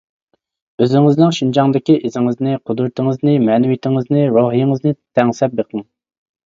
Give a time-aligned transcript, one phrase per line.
[0.85, 5.89] ئۆزىڭىزنىڭ شىنجاڭدىكى ئىزىڭىزنى، قۇدرىتىڭىزنى، مەنىۋىيىتىڭىزنى، روھىڭىزنى دەڭسەپ بېقىڭ.